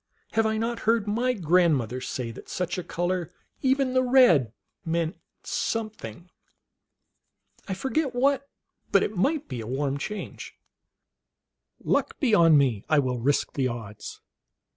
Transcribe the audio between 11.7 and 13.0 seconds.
Luck be 011 me, I